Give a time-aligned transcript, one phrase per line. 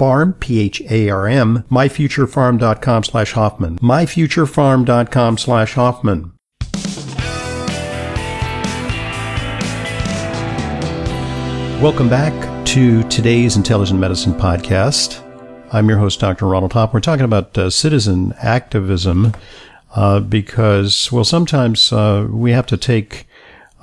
[0.00, 6.32] Pharm, P-H-A-R-M, myfuturepharm.com slash Hoffman, myfuturepharm.com slash Hoffman.
[11.82, 15.22] Welcome back to today's Intelligent Medicine podcast.
[15.70, 16.46] I'm your host, Dr.
[16.46, 16.94] Ronald Hoffman.
[16.94, 19.34] We're talking about uh, citizen activism
[19.94, 23.26] uh, because, well, sometimes uh, we have to take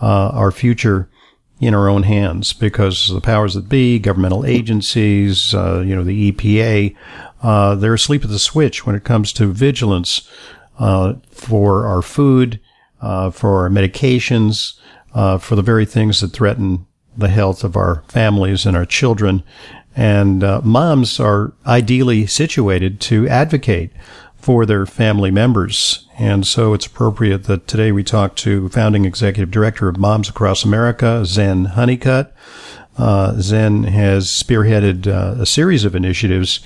[0.02, 1.10] uh, our future
[1.60, 6.32] in our own hands because the powers that be, governmental agencies, uh, you know, the
[6.32, 6.96] EPA,
[7.42, 10.30] uh, they're asleep at the switch when it comes to vigilance
[10.80, 12.60] uh, for our food,
[13.02, 14.80] uh, for our medications,
[15.14, 19.44] uh, for the very things that threaten the health of our families and our children.
[19.96, 23.92] And uh, moms are ideally situated to advocate
[24.48, 26.08] for their family members.
[26.18, 30.64] And so it's appropriate that today we talk to founding executive director of Moms Across
[30.64, 32.34] America, Zen Honeycutt.
[32.98, 36.62] Uh, Zen has spearheaded uh, a series of initiatives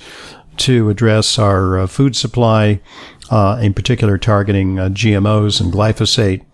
[0.58, 2.80] to address our uh, food supply,
[3.32, 6.44] uh, in particular targeting uh, GMOs and glyphosate.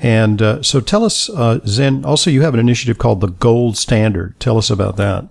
[0.00, 1.28] And uh, so tell us,
[1.66, 4.40] Zen, also you have an initiative called the Gold Standard.
[4.40, 5.28] Tell us about that.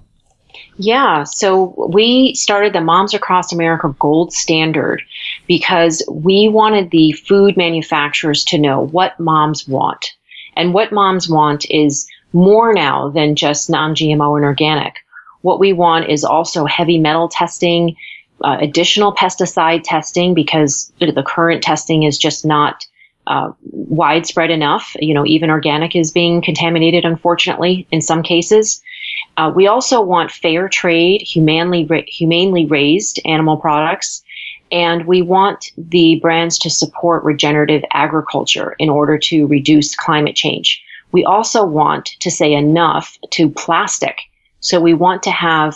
[0.78, 5.02] Yeah, so we started the Moms Across America Gold Standard
[5.50, 10.14] because we wanted the food manufacturers to know what moms want.
[10.56, 14.98] And what moms want is more now than just non GMO and organic.
[15.42, 17.96] What we want is also heavy metal testing,
[18.44, 22.86] uh, additional pesticide testing because the current testing is just not
[23.26, 24.96] uh, widespread enough.
[25.00, 28.84] You know, even organic is being contaminated, unfortunately, in some cases.
[29.38, 34.24] Uh, we also want fair trade, humanely humanely raised animal products,
[34.72, 40.82] and we want the brands to support regenerative agriculture in order to reduce climate change.
[41.12, 44.18] We also want to say enough to plastic.
[44.60, 45.76] So we want to have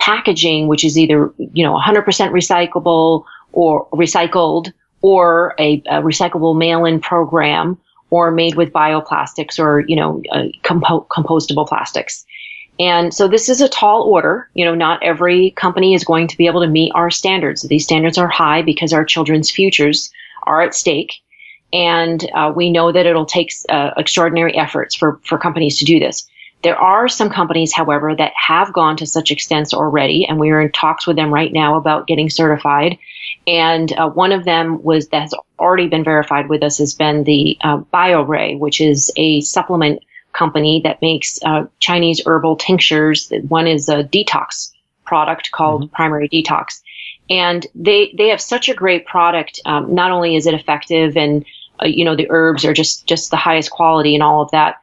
[0.00, 4.72] packaging which is either you know 100% recyclable or recycled
[5.02, 7.78] or a, a recyclable mail-in program
[8.10, 12.26] or made with bioplastics or you know uh, compo- compostable plastics
[12.78, 14.48] and so this is a tall order.
[14.54, 17.62] You know, not every company is going to be able to meet our standards.
[17.62, 20.10] These standards are high because our children's futures
[20.44, 21.20] are at stake.
[21.72, 25.98] And uh, we know that it'll take uh, extraordinary efforts for, for companies to do
[25.98, 26.28] this.
[26.62, 30.62] There are some companies, however, that have gone to such extents already, and we are
[30.62, 32.96] in talks with them right now about getting certified.
[33.46, 37.24] And uh, one of them was that has already been verified with us has been
[37.24, 40.02] the uh, BioRay, which is a supplement
[40.34, 43.32] company that makes uh, Chinese herbal tinctures.
[43.48, 44.70] One is a detox
[45.04, 45.94] product called mm-hmm.
[45.94, 46.82] Primary Detox,
[47.30, 49.60] and they they have such a great product.
[49.64, 51.44] Um, not only is it effective, and
[51.82, 54.76] uh, you know the herbs are just just the highest quality and all of that,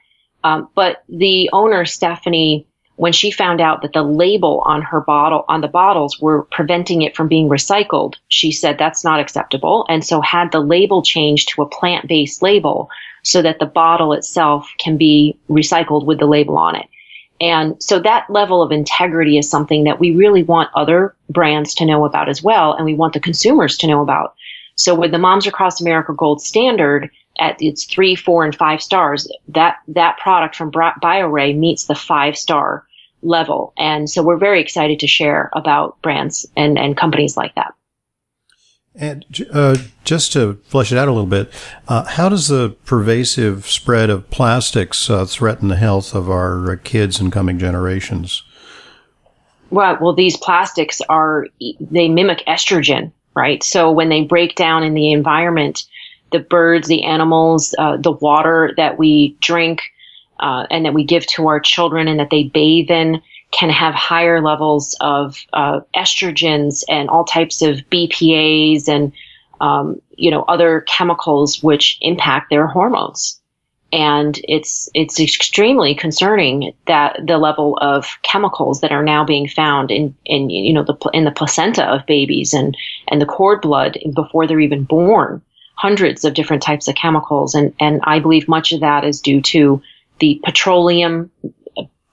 [0.44, 2.68] um, but the owner Stephanie.
[2.98, 7.02] When she found out that the label on her bottle, on the bottles were preventing
[7.02, 9.88] it from being recycled, she said that's not acceptable.
[9.90, 12.92] And so had the label changed to a plant based label
[13.24, 16.88] so that the bottle itself can be recycled with the label on it.
[17.42, 21.86] And so that level of integrity is something that we really want other brands to
[21.86, 24.36] know about as well, and we want the consumers to know about.
[24.76, 27.10] So with the Moms Across America Gold Standard
[27.40, 32.38] at its three, four, and five stars, that that product from BioRay meets the five
[32.38, 32.86] star
[33.24, 37.74] level, and so we're very excited to share about brands and and companies like that.
[38.96, 41.52] And uh, just to flesh it out a little bit,
[41.88, 46.76] uh, how does the pervasive spread of plastics uh, threaten the health of our uh,
[46.84, 48.44] kids and coming generations?
[49.70, 51.48] Well, well, these plastics are
[51.80, 53.64] they mimic estrogen, right?
[53.64, 55.86] So when they break down in the environment,
[56.34, 59.82] the birds, the animals, uh, the water that we drink,
[60.42, 63.94] uh, and that we give to our children, and that they bathe in, can have
[63.94, 69.12] higher levels of uh, estrogens and all types of BPA's and
[69.62, 73.40] um, you know, other chemicals which impact their hormones.
[73.94, 79.92] And it's, it's extremely concerning that the level of chemicals that are now being found
[79.92, 82.76] in, in, you know, the, in the placenta of babies and,
[83.10, 85.42] and the cord blood before they're even born.
[85.76, 87.54] Hundreds of different types of chemicals.
[87.54, 89.82] And, and I believe much of that is due to
[90.20, 91.30] the petroleum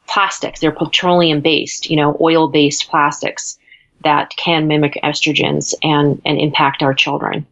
[0.09, 0.61] plastics.
[0.61, 3.59] They're petroleum based, you know, oil based plastics
[4.05, 7.47] that can mimic estrogens and, and impact our children.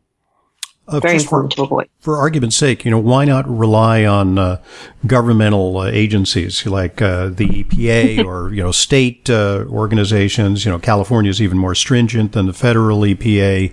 [0.89, 1.89] Uh, Very important for, to avoid.
[1.99, 4.63] For argument's sake, you know, why not rely on uh,
[5.05, 10.65] governmental uh, agencies like uh, the EPA or you know state uh, organizations?
[10.65, 13.73] You know, California is even more stringent than the federal EPA.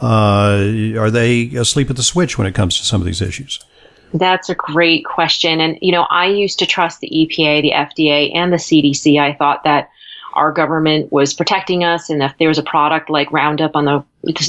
[0.00, 3.62] Uh, are they asleep at the switch when it comes to some of these issues?
[4.12, 5.60] That's a great question.
[5.60, 9.20] And, you know, I used to trust the EPA, the FDA, and the CDC.
[9.20, 9.90] I thought that
[10.34, 12.10] our government was protecting us.
[12.10, 14.04] And if there was a product like Roundup on the,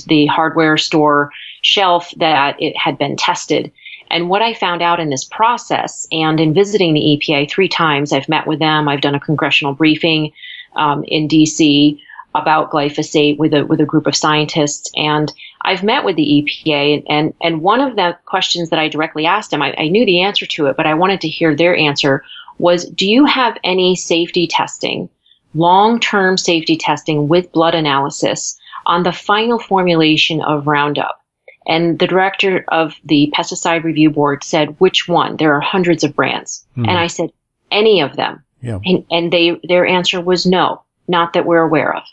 [0.07, 1.31] the hardware store
[1.62, 3.72] shelf, that it had been tested.
[4.12, 8.13] And what I found out in this process and in visiting the EPA three times,
[8.13, 10.31] I've met with them, I've done a congressional briefing
[10.75, 12.00] um, in DC
[12.35, 16.23] about glyphosate with a with a group of scientists, and I've met with the
[16.67, 19.87] EPA, and and, and one of the questions that I directly asked them, I, I
[19.87, 22.23] knew the answer to it, but I wanted to hear their answer
[22.57, 25.09] was, do you have any safety testing,
[25.53, 31.21] long term safety testing with blood analysis on the final formulation of Roundup?
[31.67, 35.37] And the director of the pesticide review board said, which one?
[35.37, 36.65] There are hundreds of brands.
[36.77, 36.87] Mm.
[36.87, 37.31] And I said,
[37.71, 38.43] any of them.
[38.61, 38.79] Yeah.
[38.85, 42.03] And, and they, their answer was no, not that we're aware of.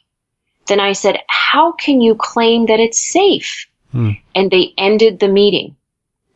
[0.67, 3.67] Then I said, How can you claim that it's safe?
[3.91, 4.11] Hmm.
[4.35, 5.77] And they ended the meeting.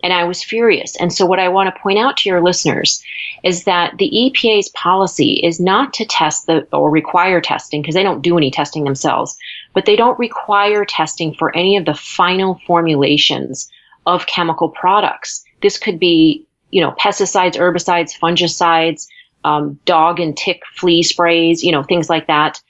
[0.02, 0.94] And I was furious.
[0.96, 3.02] And so, what I want to point out to your listeners
[3.42, 8.02] is that the EPA's policy is not to test the or require testing because they
[8.02, 9.36] don't do any testing themselves,
[9.72, 13.70] but they don't require testing for any of the final formulations
[14.06, 15.42] of chemical products.
[15.62, 19.08] This could be, you know, pesticides, herbicides, fungicides,
[19.44, 22.60] um, dog and tick flea sprays, you know, things like that.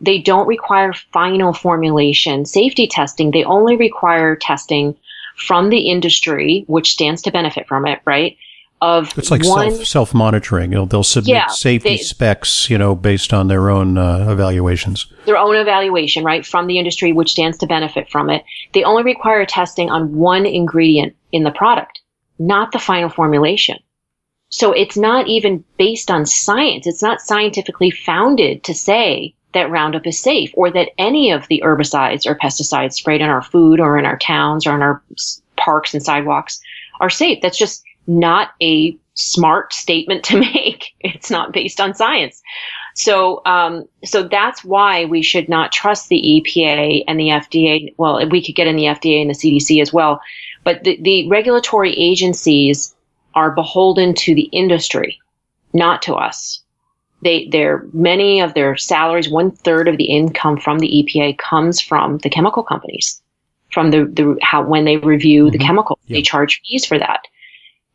[0.00, 3.30] They don't require final formulation safety testing.
[3.30, 4.96] They only require testing
[5.36, 8.36] from the industry, which stands to benefit from it, right?
[8.82, 10.70] Of it's like one, self self monitoring.
[10.70, 15.06] They'll, they'll submit yeah, safety they, specs, you know, based on their own uh, evaluations.
[15.24, 18.44] Their own evaluation, right, from the industry, which stands to benefit from it.
[18.74, 22.00] They only require testing on one ingredient in the product,
[22.38, 23.78] not the final formulation.
[24.50, 26.86] So it's not even based on science.
[26.86, 31.62] It's not scientifically founded to say that Roundup is safe or that any of the
[31.64, 35.02] herbicides or pesticides sprayed in our food or in our towns or in our
[35.56, 36.60] parks and sidewalks
[37.00, 37.40] are safe.
[37.42, 40.94] That's just not a smart statement to make.
[41.00, 42.42] It's not based on science.
[42.94, 47.94] So, um, so that's why we should not trust the EPA and the FDA.
[47.98, 50.20] Well, we could get in the FDA and the CDC as well,
[50.64, 52.94] but the, the regulatory agencies
[53.34, 55.20] are beholden to the industry,
[55.74, 56.62] not to us.
[57.26, 61.80] They, their many of their salaries, one third of the income from the EPA comes
[61.80, 63.20] from the chemical companies,
[63.72, 65.52] from the, the how when they review mm-hmm.
[65.52, 67.22] the chemicals, they charge fees for that,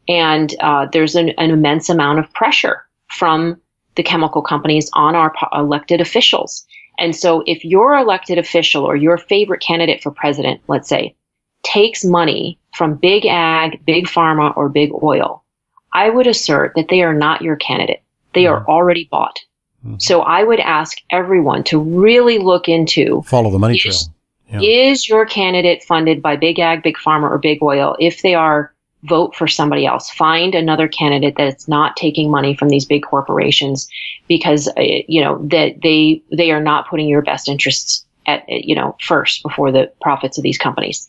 [0.09, 3.55] and uh, there's an, an immense amount of pressure from
[3.95, 6.65] the chemical companies on our elected officials.
[6.99, 11.15] And so, if your elected official or your favorite candidate for president, let's say,
[11.63, 15.45] takes money from big ag, big pharma, or big oil,
[15.93, 18.00] I would assert that they are not your candidate.
[18.33, 19.39] They are already bought.
[19.85, 19.97] Mm-hmm.
[19.99, 24.61] So I would ask everyone to really look into follow the money is, trail.
[24.61, 24.91] Yeah.
[24.91, 27.95] Is your candidate funded by big ag, big pharma, or big oil?
[27.99, 28.73] If they are,
[29.03, 30.09] vote for somebody else.
[30.11, 33.89] Find another candidate that's not taking money from these big corporations
[34.27, 38.75] because uh, you know that they they are not putting your best interests at you
[38.75, 41.07] know first before the profits of these companies.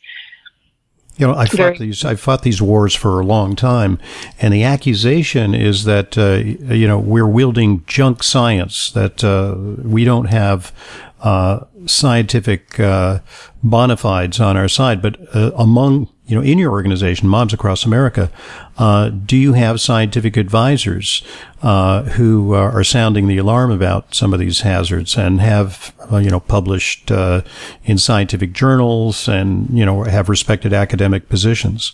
[1.19, 2.05] You know, I fought these.
[2.05, 3.99] I fought these wars for a long time,
[4.41, 6.37] and the accusation is that uh,
[6.75, 8.91] you know we're wielding junk science.
[8.93, 10.73] That uh, we don't have
[11.21, 13.21] uh, scientific uh,
[13.63, 15.03] bona fides on our side.
[15.03, 18.31] But uh, among you know, in your organization, Moms Across America,
[18.79, 21.23] uh, do you have scientific advisors
[21.63, 26.31] uh, who are sounding the alarm about some of these hazards and have, uh, you
[26.31, 27.43] know, published uh,
[27.85, 31.93] in scientific journals and you know have respected academic positions?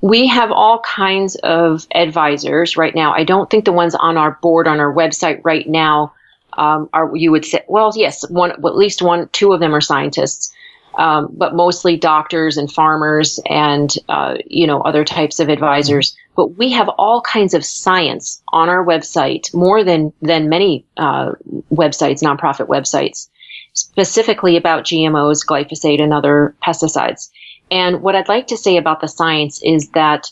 [0.00, 3.12] We have all kinds of advisors right now.
[3.12, 6.12] I don't think the ones on our board on our website right now
[6.54, 9.74] um, are you would say well yes one well, at least one two of them
[9.74, 10.52] are scientists
[10.96, 16.16] um, but mostly doctors and farmers and uh, you know other types of advisors.
[16.36, 21.32] But we have all kinds of science on our website, more than than many uh,
[21.72, 23.28] websites, nonprofit websites,
[23.72, 27.30] specifically about GMOs, glyphosate, and other pesticides.
[27.70, 30.30] And what I'd like to say about the science is that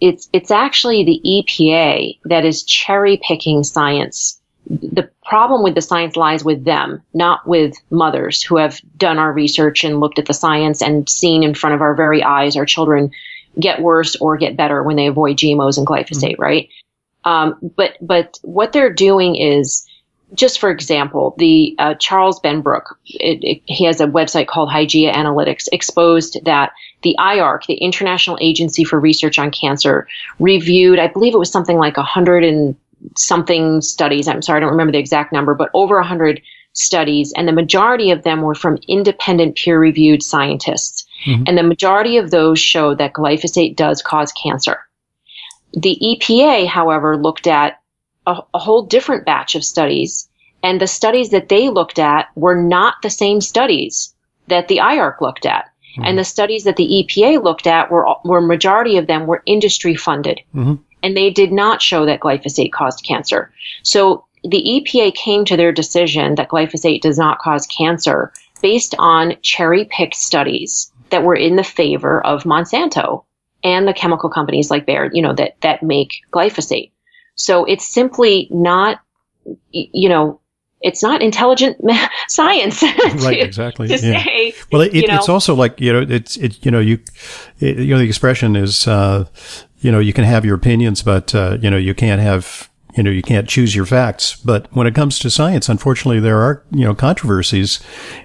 [0.00, 4.39] it's it's actually the EPA that is cherry picking science.
[4.66, 9.32] The problem with the science lies with them, not with mothers who have done our
[9.32, 12.66] research and looked at the science and seen in front of our very eyes our
[12.66, 13.10] children
[13.58, 16.42] get worse or get better when they avoid GMOs and glyphosate, mm-hmm.
[16.42, 16.68] right?
[17.24, 19.86] Um, but but what they're doing is
[20.34, 25.12] just for example, the uh, Charles Benbrook, it, it, he has a website called Hygeia
[25.12, 30.06] Analytics, exposed that the IARC, the International Agency for Research on Cancer,
[30.38, 32.76] reviewed, I believe it was something like a hundred and
[33.16, 34.28] something studies.
[34.28, 36.42] I'm sorry, I don't remember the exact number, but over a hundred
[36.72, 41.04] studies, and the majority of them were from independent peer-reviewed scientists.
[41.26, 41.44] Mm-hmm.
[41.46, 44.78] And the majority of those showed that glyphosate does cause cancer.
[45.72, 47.80] The EPA, however, looked at
[48.26, 50.28] a, a whole different batch of studies.
[50.62, 54.14] And the studies that they looked at were not the same studies
[54.48, 55.64] that the IARC looked at.
[55.92, 56.04] Mm-hmm.
[56.04, 59.94] And the studies that the EPA looked at were, were majority of them were industry
[59.94, 60.40] funded.
[60.54, 60.74] Mm-hmm.
[61.02, 63.52] And they did not show that glyphosate caused cancer.
[63.82, 69.36] So the EPA came to their decision that glyphosate does not cause cancer based on
[69.42, 73.24] cherry picked studies that were in the favor of Monsanto
[73.62, 76.90] and the chemical companies like Bayer, you know, that, that make glyphosate.
[77.34, 79.00] So it's simply not,
[79.72, 80.40] you know,
[80.80, 81.76] it's not intelligent
[82.28, 82.80] science.
[82.80, 82.86] to,
[83.18, 83.88] right, exactly.
[83.88, 84.24] To yeah.
[84.24, 86.98] say, well, it, it's also like you know, it's it, you know, you,
[87.60, 89.26] it, you know, the expression is, uh,
[89.80, 93.02] you know, you can have your opinions, but uh, you know, you can't have you
[93.02, 94.36] know, you can't choose your facts.
[94.36, 97.80] But when it comes to science, unfortunately, there are, you know, controversies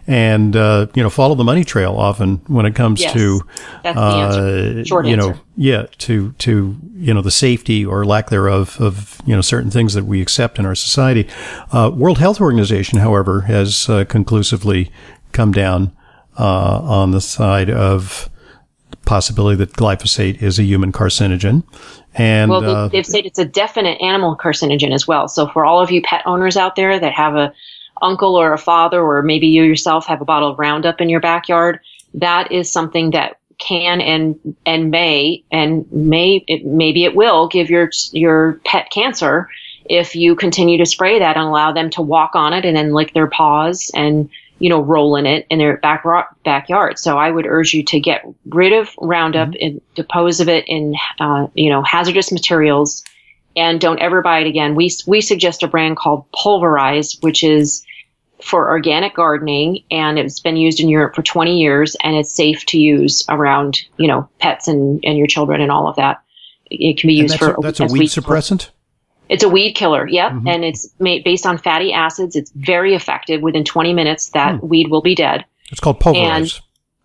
[0.07, 3.41] and, uh, you know, follow the money trail often when it comes yes, to,
[3.85, 9.21] uh, Short you know, yeah, to, to, you know, the safety or lack thereof of,
[9.25, 11.27] you know, certain things that we accept in our society.
[11.71, 14.91] Uh, World Health Organization, however, has uh, conclusively
[15.31, 15.95] come down,
[16.37, 18.29] uh, on the side of,
[19.05, 21.63] possibility that glyphosate is a human carcinogen.
[22.13, 25.27] And well, uh, they've said it's a definite animal carcinogen as well.
[25.27, 27.53] So for all of you pet owners out there that have a
[28.01, 31.19] uncle or a father, or maybe you yourself have a bottle of Roundup in your
[31.19, 31.79] backyard,
[32.13, 37.69] that is something that can and and may and may it, maybe it will give
[37.69, 39.49] your your pet cancer
[39.85, 42.91] if you continue to spray that and allow them to walk on it and then
[42.91, 46.03] lick their paws and you know, roll in it in their back
[46.43, 46.97] backyard.
[46.97, 49.65] So I would urge you to get rid of Roundup mm-hmm.
[49.65, 53.03] and dispose of it in, uh, you know, hazardous materials,
[53.55, 54.75] and don't ever buy it again.
[54.75, 57.85] We we suggest a brand called Pulverize, which is
[58.41, 62.65] for organic gardening, and it's been used in Europe for 20 years, and it's safe
[62.67, 66.21] to use around, you know, pets and and your children and all of that.
[66.71, 68.69] It can be used that's for a, that's a weed suppressant.
[69.29, 70.47] It's a weed killer, yep, mm-hmm.
[70.47, 72.35] and it's made based on fatty acids.
[72.35, 73.41] It's very effective.
[73.41, 74.67] Within 20 minutes, that hmm.
[74.67, 75.45] weed will be dead.
[75.71, 76.61] It's called pulverize.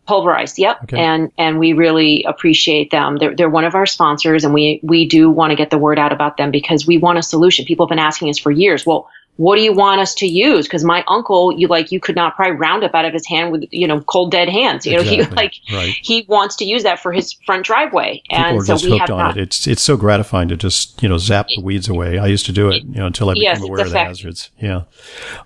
[0.06, 0.98] pulverized, yep, okay.
[0.98, 3.16] and and we really appreciate them.
[3.16, 5.98] They're they're one of our sponsors, and we we do want to get the word
[5.98, 7.64] out about them because we want a solution.
[7.64, 8.84] People have been asking us for years.
[8.84, 9.08] Well,
[9.40, 10.66] what do you want us to use?
[10.66, 13.64] Because my uncle, you like, you could not pry Roundup out of his hand with,
[13.70, 14.84] you know, cold dead hands.
[14.84, 15.16] You exactly.
[15.16, 15.94] know, he like, right.
[16.02, 18.22] he wants to use that for his front driveway.
[18.28, 19.38] People and are so just we hooked have on not.
[19.38, 19.44] it.
[19.44, 22.18] It's, it's so gratifying to just, you know, zap the weeds away.
[22.18, 24.50] I used to do it, you know, until I became yes, aware of the hazards.
[24.60, 24.82] Yeah.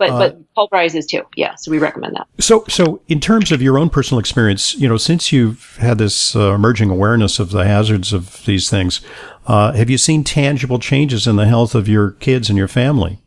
[0.01, 1.23] But, uh, but pulverizes too.
[1.37, 1.55] Yeah.
[1.55, 2.27] So we recommend that.
[2.41, 6.35] So, so in terms of your own personal experience, you know, since you've had this
[6.35, 9.03] uh, emerging awareness of the hazards of these things,
[9.47, 13.21] uh, have you seen tangible changes in the health of your kids and your family?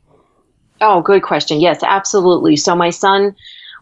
[0.81, 1.59] Oh, good question.
[1.59, 2.55] Yes, absolutely.
[2.55, 3.35] So my son,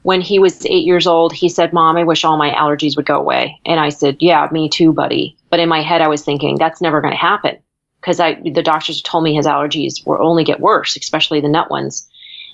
[0.04, 3.06] when he was eight years old, he said, Mom, I wish all my allergies would
[3.06, 3.60] go away.
[3.66, 5.36] And I said, Yeah, me too, buddy.
[5.50, 7.58] But in my head, I was thinking, that's never going to happen
[8.00, 11.72] because I, the doctors told me his allergies will only get worse, especially the nut
[11.72, 12.08] ones.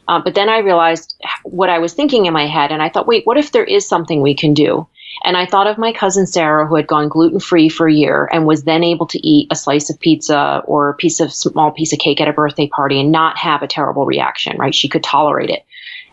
[0.07, 3.07] Uh, but then I realized what I was thinking in my head, and I thought,
[3.07, 4.87] wait, what if there is something we can do?
[5.23, 8.29] And I thought of my cousin Sarah, who had gone gluten free for a year
[8.31, 11.71] and was then able to eat a slice of pizza or a piece of small
[11.71, 14.73] piece of cake at a birthday party and not have a terrible reaction, right?
[14.73, 15.63] She could tolerate it.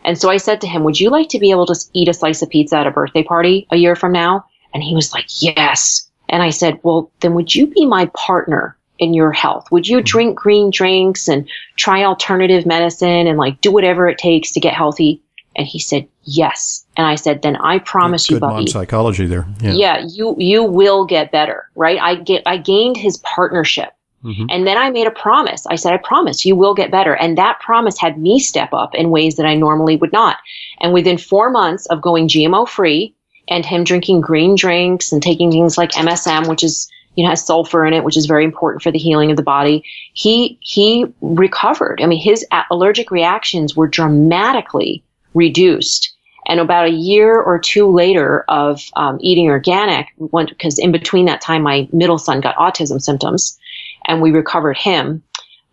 [0.05, 2.13] And so I said to him, Would you like to be able to eat a
[2.13, 4.45] slice of pizza at a birthday party a year from now?
[4.73, 6.09] And he was like, Yes.
[6.29, 9.65] And I said, Well, then would you be my partner in your health?
[9.71, 14.51] Would you drink green drinks and try alternative medicine and like do whatever it takes
[14.51, 15.21] to get healthy?
[15.55, 16.85] And he said, yes.
[16.95, 18.67] And I said, then I promise Good you, buddy.
[18.67, 19.47] psychology there.
[19.61, 19.73] Yeah.
[19.73, 20.05] yeah.
[20.07, 21.99] you, you will get better, right?
[21.99, 23.91] I get, I gained his partnership.
[24.23, 24.45] Mm-hmm.
[24.49, 25.65] And then I made a promise.
[25.67, 27.15] I said, I promise you will get better.
[27.15, 30.37] And that promise had me step up in ways that I normally would not.
[30.81, 33.15] And within four months of going GMO free
[33.47, 37.45] and him drinking green drinks and taking things like MSM, which is, you know, has
[37.45, 39.83] sulfur in it, which is very important for the healing of the body.
[40.13, 42.01] He, he recovered.
[42.01, 45.01] I mean, his allergic reactions were dramatically
[45.33, 46.13] reduced.
[46.47, 51.41] And about a year or two later of um, eating organic, because in between that
[51.41, 53.59] time, my middle son got autism symptoms,
[54.05, 55.21] and we recovered him.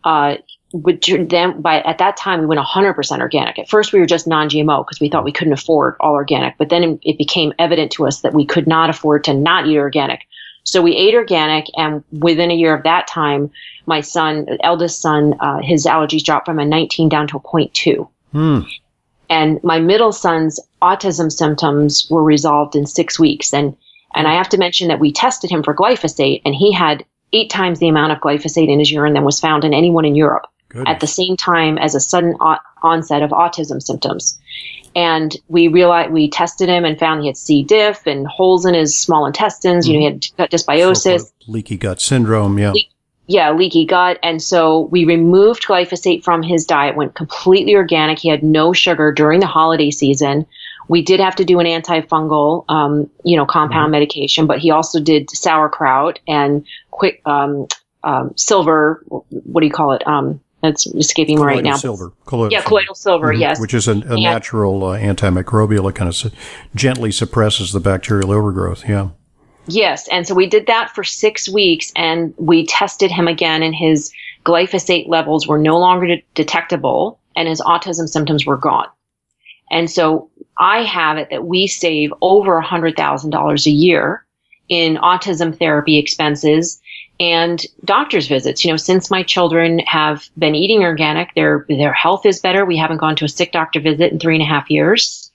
[0.05, 0.37] Uh,
[0.73, 3.59] then by at that time we went 100% organic.
[3.59, 6.69] At first we were just non-GMO because we thought we couldn't afford all organic, but
[6.69, 10.27] then it became evident to us that we could not afford to not eat organic.
[10.65, 13.53] So we ate organic, and within a year of that time,
[13.87, 18.09] my son, eldest son, uh, his allergies dropped from a 19 down to a 0.2.
[18.33, 18.61] Hmm.
[19.29, 23.53] And my middle son's autism symptoms were resolved in six weeks.
[23.53, 23.77] And,
[24.15, 27.51] and I have to mention that we tested him for glyphosate and he had eight
[27.51, 30.47] times the amount of glyphosate in his urine than was found in anyone in Europe
[30.69, 30.91] Goodness.
[30.91, 34.39] at the same time as a sudden o- onset of autism symptoms.
[34.95, 37.63] And we realized we tested him and found he had C.
[37.63, 39.87] diff and holes in his small intestines.
[39.87, 40.37] You know, he mm-hmm.
[40.37, 41.21] had gut dysbiosis.
[41.21, 42.59] So-called leaky gut syndrome.
[42.59, 42.73] Yeah.
[42.73, 42.81] Le-
[43.27, 44.19] yeah, leaky gut.
[44.23, 48.19] And so we removed glyphosate from his diet, went completely organic.
[48.19, 50.47] He had no sugar during the holiday season.
[50.89, 55.01] We did have to do an antifungal, um, you know, compound medication, but he also
[55.01, 57.67] did sauerkraut and quick, um,
[58.05, 59.03] um, silver.
[59.09, 60.07] What do you call it?
[60.07, 61.77] Um, that's escaping me right now.
[61.77, 62.13] silver.
[62.25, 63.33] Colloidal Yeah, colloidal silver.
[63.35, 63.41] Mhm.
[63.41, 63.61] Yes.
[63.61, 65.89] Which is a, a natural uh, antimicrobial.
[65.91, 66.31] It kind of su-
[66.75, 68.89] gently suppresses the bacterial overgrowth.
[68.89, 69.09] Yeah.
[69.69, 70.09] Yes.
[70.09, 74.13] And so we did that for six weeks and we tested him again and his
[74.45, 78.87] glyphosate levels were no longer de- detectable and his autism symptoms were gone.
[79.71, 84.25] And so I have it that we save over $100,000 a year
[84.69, 86.81] in autism therapy expenses
[87.19, 88.65] and doctor's visits.
[88.65, 92.65] You know, since my children have been eating organic, their, their health is better.
[92.65, 95.26] We haven't gone to a sick doctor visit in three and a half years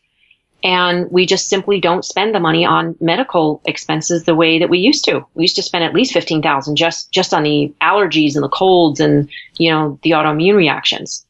[0.63, 4.79] and we just simply don't spend the money on medical expenses the way that we
[4.79, 5.25] used to.
[5.33, 8.49] We used to spend at least fifteen thousand just just on the allergies and the
[8.49, 11.25] colds and you know the autoimmune reactions.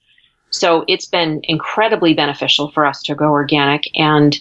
[0.50, 4.38] So it's been incredibly beneficial for us to go organic, and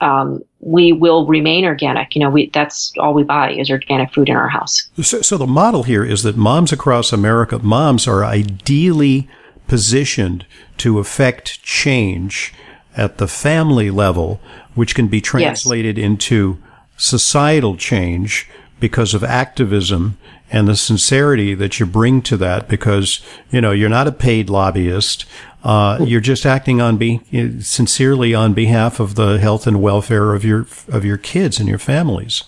[0.00, 2.14] um, we will remain organic.
[2.14, 4.88] You know, we that's all we buy is organic food in our house.
[5.02, 9.28] So, so the model here is that moms across America, moms are ideally
[9.66, 10.46] positioned
[10.78, 12.52] to affect change
[12.98, 14.40] at the family level,
[14.74, 16.58] which can be translated into
[16.96, 18.48] societal change
[18.80, 20.18] because of activism
[20.50, 24.50] and the sincerity that you bring to that because, you know, you're not a paid
[24.50, 25.24] lobbyist.
[25.62, 27.20] Uh, you're just acting on be
[27.60, 31.78] sincerely on behalf of the health and welfare of your, of your kids and your
[31.78, 32.44] families.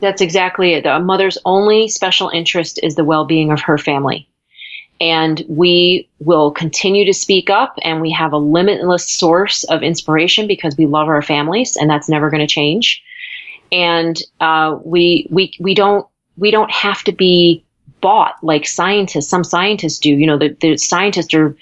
[0.00, 0.86] That's exactly it.
[0.86, 4.28] A mother's only special interest is the well-being of her family.
[5.00, 10.46] And we will continue to speak up and we have a limitless source of inspiration
[10.46, 13.02] because we love our families and that's never going to change.
[13.70, 16.06] And, uh, we, we, we don't,
[16.38, 17.64] we don't have to be
[18.00, 19.28] bought like scientists.
[19.28, 21.56] Some scientists do, you know, the, the scientists are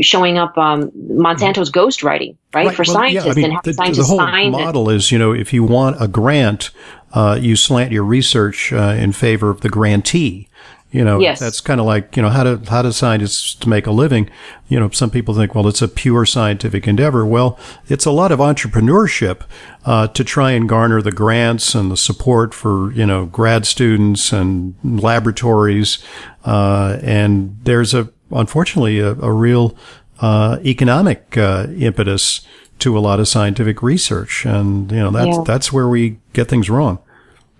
[0.00, 2.72] showing up, um, Monsanto's ghostwriting, right?
[2.74, 5.10] For well, scientists yeah, I mean, and have the, scientists the whole sign model is,
[5.10, 6.70] you know, if you want a grant,
[7.12, 10.48] uh, you slant your research uh, in favor of the grantee.
[10.90, 11.38] You know, Yes.
[11.38, 14.30] that's kind of like, you know, how do, how do scientists to make a living?
[14.68, 17.26] You know, some people think, well, it's a pure scientific endeavor.
[17.26, 19.42] Well, it's a lot of entrepreneurship,
[19.84, 24.32] uh, to try and garner the grants and the support for, you know, grad students
[24.32, 25.98] and laboratories.
[26.46, 29.76] Uh, and there's a, unfortunately, a, a real,
[30.20, 32.40] uh, economic, uh, impetus
[32.78, 34.46] to a lot of scientific research.
[34.46, 35.42] And, you know, that's, Yeah.
[35.44, 36.98] that's where we get things wrong.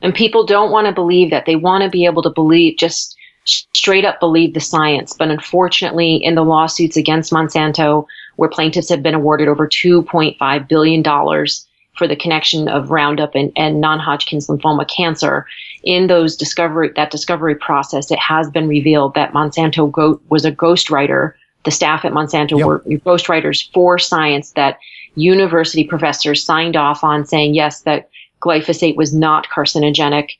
[0.00, 1.44] And people don't want to believe that.
[1.44, 3.16] They want to be able to believe, just
[3.48, 5.12] straight up believe the science.
[5.12, 8.06] But unfortunately, in the lawsuits against Monsanto,
[8.36, 13.80] where plaintiffs have been awarded over $2.5 billion for the connection of Roundup and, and
[13.80, 15.46] non-Hodgkin's lymphoma cancer,
[15.82, 20.52] in those discovery, that discovery process, it has been revealed that Monsanto go, was a
[20.52, 21.32] ghostwriter.
[21.64, 22.66] The staff at Monsanto Yep.
[22.66, 24.78] were ghostwriters for science that
[25.16, 28.08] university professors signed off on saying, yes, that
[28.40, 30.30] glyphosate was not carcinogenic.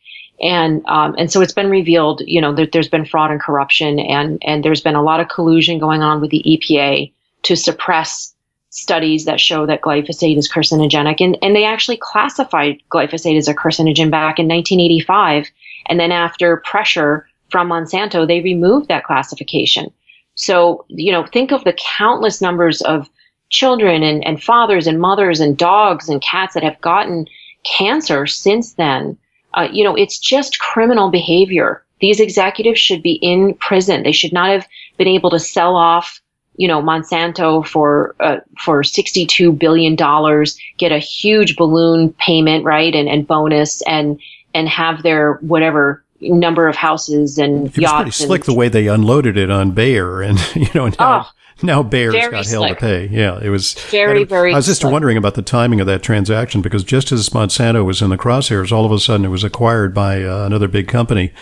[0.41, 3.99] And, um, and so it's been revealed, you know, that there's been fraud and corruption
[3.99, 8.35] and, and there's been a lot of collusion going on with the EPA to suppress
[8.71, 11.21] studies that show that glyphosate is carcinogenic.
[11.21, 15.51] And, and they actually classified glyphosate as a carcinogen back in 1985.
[15.87, 19.91] And then after pressure from Monsanto, they removed that classification.
[20.35, 23.09] So, you know, think of the countless numbers of
[23.51, 27.27] children and, and fathers and mothers and dogs and cats that have gotten
[27.65, 29.17] cancer since then.
[29.59, 31.83] Uh, you know, it's just criminal behavior.
[32.01, 34.05] These executives should be in prison.
[34.05, 34.69] They should not have
[34.99, 36.21] been able to sell off,
[36.55, 42.65] you know, Monsanto for uh, for sixty two billion dollars, get a huge balloon payment,
[42.65, 44.21] right, and and bonus, and
[44.55, 48.69] and have their whatever number of houses and It was pretty slick and, the way
[48.69, 51.31] they unloaded it on Bayer and, you know, now, Oh,
[51.63, 53.07] now Bayer's Very got hell to pay.
[53.07, 54.93] Yeah, it was Very, it- very I was just slick.
[54.93, 58.71] wondering about the timing of that transaction because just as Monsanto was in the crosshairs,
[58.73, 61.33] all of a sudden it was acquired by uh, another big company,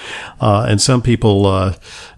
[0.40, 1.74] uh, and some people uh,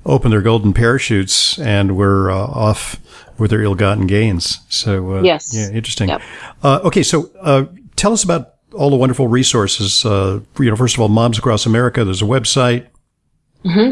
[0.07, 3.01] opened their golden parachutes and were uh, off
[3.39, 4.61] with their ill-gotten gains.
[4.69, 5.53] So uh, Yes.
[5.55, 6.09] yeah, interesting.
[6.09, 6.23] Yep.
[6.63, 7.65] Uh, okay, so uh,
[7.97, 10.05] tell us about all the wonderful resources.
[10.05, 12.05] Uh, you know, first of all, Moms Across America.
[12.05, 12.87] There's a website.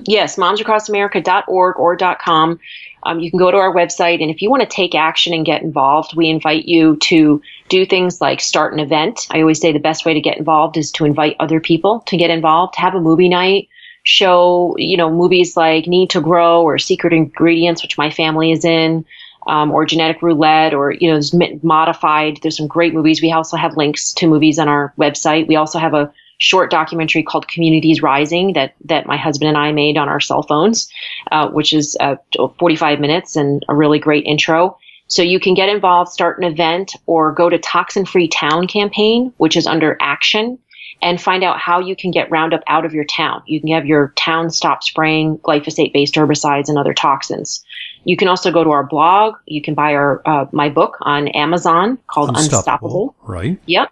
[0.07, 2.59] Yes, momsacrossamerica.org or .com.
[3.07, 5.47] Um, you can go to our website, and if you want to take action and
[5.47, 9.29] get involved, we invite you to do things like start an event.
[9.31, 12.17] I always say the best way to get involved is to invite other people to
[12.17, 13.69] get involved, have a movie night,
[14.03, 18.65] show you know movies like Need to Grow or Secret Ingredients, which my family is
[18.65, 19.05] in.
[19.49, 21.21] Um, or genetic roulette, or you know,
[21.63, 22.41] modified.
[22.43, 23.23] There's some great movies.
[23.23, 25.47] We also have links to movies on our website.
[25.47, 29.73] We also have a short documentary called Communities Rising that that my husband and I
[29.73, 30.91] made on our cell phones,
[31.33, 32.17] uh, which is uh,
[32.59, 34.79] 45 minutes and a really great intro.
[35.09, 39.33] So you can get involved, start an event, or go to Toxin Free Town campaign,
[39.37, 40.59] which is under action,
[41.01, 43.43] and find out how you can get Roundup out of your town.
[43.47, 47.65] You can have your town stop spraying glyphosate-based herbicides and other toxins.
[48.05, 49.35] You can also go to our blog.
[49.47, 53.15] You can buy our uh, my book on Amazon called Unstoppable.
[53.23, 53.59] right?
[53.67, 53.91] Yep.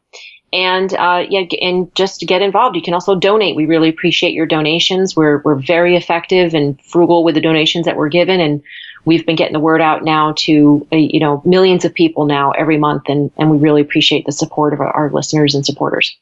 [0.54, 3.56] And uh, yeah, and just to get involved, you can also donate.
[3.56, 5.16] We really appreciate your donations.
[5.16, 8.62] We're we're very effective and frugal with the donations that we're given, and
[9.04, 12.52] we've been getting the word out now to uh, you know millions of people now
[12.52, 16.16] every month, and and we really appreciate the support of our, our listeners and supporters.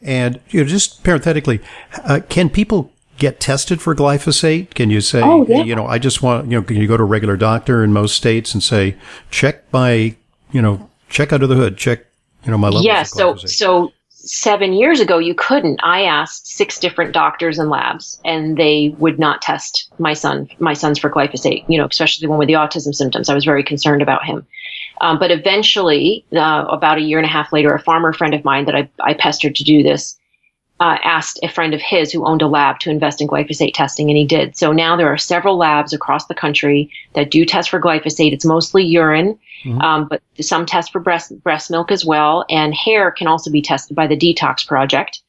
[0.00, 1.60] And you know, just parenthetically,
[2.04, 4.70] uh, can people get tested for glyphosate?
[4.70, 5.62] Can you say, Oh, yeah.
[5.62, 7.92] you know, I just want, you know, can you go to a regular doctor in
[7.92, 8.96] most states and say,
[9.30, 10.14] check my,
[10.52, 12.04] you know, check under the hood, check,
[12.48, 13.02] you know, my levels Yeah.
[13.02, 15.80] So so seven years ago, you couldn't.
[15.82, 20.72] I asked six different doctors and labs, and they would not test my son, my
[20.72, 21.64] sons for glyphosate.
[21.68, 23.28] You know, especially the one with the autism symptoms.
[23.28, 24.46] I was very concerned about him.
[25.02, 28.44] Um, but eventually, uh, about a year and a half later, a farmer friend of
[28.44, 30.17] mine that I, I pestered to do this
[30.80, 34.08] uh, asked a friend of his who owned a lab to invest in glyphosate testing,
[34.08, 34.56] and he did.
[34.56, 38.32] So now there are several labs across the country that do test for glyphosate.
[38.32, 39.38] It's mostly urine,
[39.80, 43.62] um, but some test for breast breast milk as well, and hair can also be
[43.62, 45.20] tested by the Detox Project.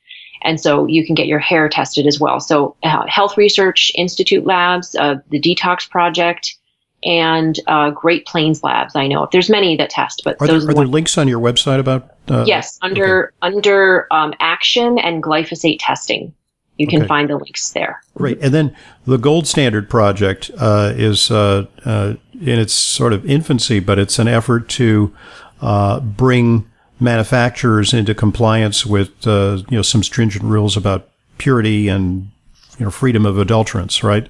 [0.41, 2.39] And so you can get your hair tested as well.
[2.39, 6.55] So uh, Health Research Institute labs, uh, the Detox Project,
[7.03, 8.95] and uh, Great Plains Labs.
[8.95, 11.79] I know there's many that test, but are there, are there links on your website
[11.79, 12.15] about?
[12.29, 16.33] Uh, Yes, under under um, action and glyphosate testing,
[16.77, 17.07] you can Okay.
[17.07, 18.01] find the links there.
[18.15, 18.39] Great.
[18.41, 23.79] And then the Gold Standard Project uh, is uh, uh, in its sort of infancy,
[23.79, 25.13] but it's an effort to
[25.61, 26.65] uh, bring
[26.99, 32.29] manufacturers into compliance with uh, you know some stringent rules about purity and
[32.77, 34.27] you know freedom of adulterants, right?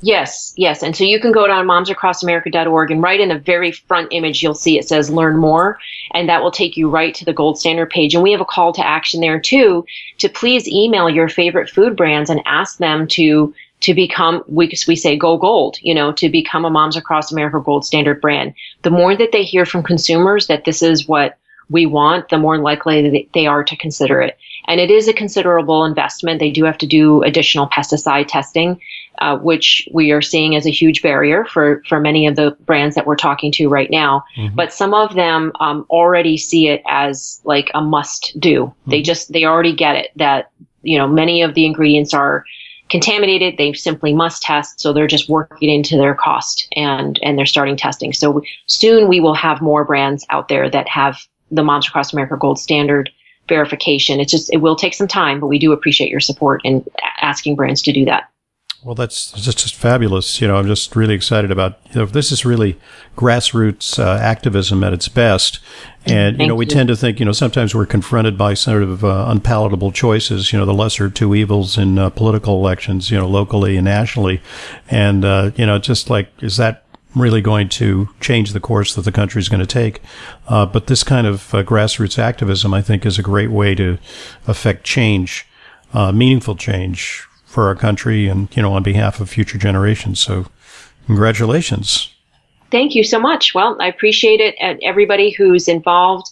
[0.00, 4.08] Yes, yes, and so you can go down momsacrossamerica.org and right in the very front
[4.12, 5.78] image you'll see it says learn more
[6.12, 8.46] and that will take you right to the gold standard page and we have a
[8.46, 9.84] call to action there too
[10.18, 14.96] to please email your favorite food brands and ask them to to become we we
[14.96, 18.54] say go gold, you know, to become a Moms Across America gold standard brand.
[18.80, 21.36] The more that they hear from consumers that this is what
[21.68, 24.38] we want, the more likely they are to consider it.
[24.66, 26.40] And it is a considerable investment.
[26.40, 28.80] They do have to do additional pesticide testing,
[29.18, 32.94] uh, which we are seeing as a huge barrier for, for many of the brands
[32.94, 34.24] that we're talking to right now.
[34.54, 38.74] But some of them um, already see it as like a must do.
[38.86, 40.50] They just, they already get it that,
[40.82, 42.44] you know, many of the ingredients are
[42.90, 43.56] contaminated.
[43.56, 44.80] They simply must test.
[44.80, 48.12] So they're just working into their cost and, and they're starting testing.
[48.12, 51.18] So soon we will have more brands out there that have
[51.50, 53.10] the Moms Across America Gold Standard
[53.48, 54.20] verification.
[54.20, 56.84] It's just, it will take some time, but we do appreciate your support in
[57.20, 58.28] asking brands to do that.
[58.84, 60.42] Well, that's just, just fabulous.
[60.42, 62.78] You know, I'm just really excited about, you know, this is really
[63.16, 65.58] grassroots uh, activism at its best.
[66.04, 66.70] And, you know, we you.
[66.70, 70.58] tend to think, you know, sometimes we're confronted by sort of uh, unpalatable choices, you
[70.58, 74.42] know, the lesser two evils in uh, political elections, you know, locally and nationally.
[74.90, 79.02] And, uh, you know, just like, is that really going to change the course that
[79.06, 80.02] the country is going to take?
[80.46, 83.96] Uh, but this kind of uh, grassroots activism, I think, is a great way to
[84.46, 85.46] affect change,
[85.94, 90.18] uh, meaningful change for our country and, you know, on behalf of future generations.
[90.18, 90.46] So
[91.06, 92.12] congratulations.
[92.72, 93.54] Thank you so much.
[93.54, 94.56] Well, I appreciate it.
[94.60, 96.26] And everybody who's involved,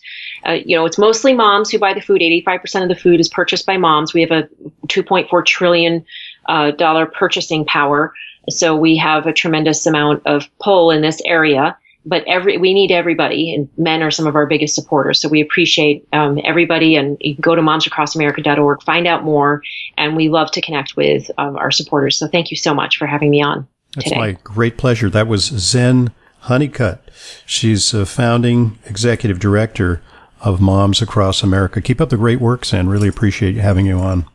[0.45, 2.21] uh, you know, it's mostly moms who buy the food.
[2.21, 4.13] 85% of the food is purchased by moms.
[4.13, 4.49] We have a
[4.89, 6.05] 2.4 trillion
[6.49, 8.13] uh, dollar purchasing power.
[8.51, 11.79] So we have a tremendous amount of pull in this area.
[12.05, 15.21] But every we need everybody, and men are some of our biggest supporters.
[15.21, 19.63] So we appreciate um, everybody, and you can go to momsacrossamerica.org, find out more,
[19.97, 22.17] and we love to connect with um, our supporters.
[22.19, 24.19] So thank you so much for having me on That's today.
[24.19, 25.09] my great pleasure.
[25.11, 27.09] That was Zen Honeycutt.
[27.47, 30.03] She's a founding executive director
[30.41, 31.81] of Moms Across America.
[31.81, 32.89] Keep up the great work, Zen.
[32.89, 34.27] Really appreciate having you on.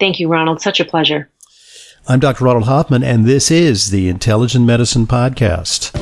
[0.00, 0.62] Thank you, Ronald.
[0.62, 1.30] Such a pleasure.
[2.08, 2.44] I'm Dr.
[2.44, 6.01] Ronald Hoffman, and this is the Intelligent Medicine Podcast.